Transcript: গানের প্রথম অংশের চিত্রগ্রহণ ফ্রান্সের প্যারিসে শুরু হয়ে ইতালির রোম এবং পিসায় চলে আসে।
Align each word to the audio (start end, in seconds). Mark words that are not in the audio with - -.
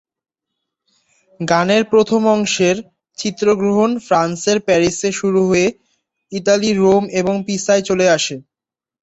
গানের 1.39 1.83
প্রথম 1.91 2.21
অংশের 2.35 2.75
চিত্রগ্রহণ 3.17 3.91
ফ্রান্সের 4.05 4.57
প্যারিসে 4.67 5.09
শুরু 5.19 5.41
হয়ে 5.49 5.67
ইতালির 6.31 6.77
রোম 6.79 7.03
এবং 7.19 7.35
পিসায় 7.47 7.83
চলে 7.89 8.05
আসে। 8.09 8.35